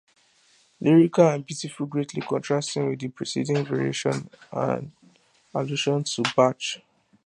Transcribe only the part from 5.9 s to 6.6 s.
to Bach.